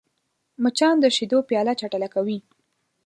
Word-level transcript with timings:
مچان 0.63 0.95
د 1.01 1.05
شیدو 1.15 1.37
پیاله 1.49 1.73
چټله 1.79 2.07
کوي 2.15 2.37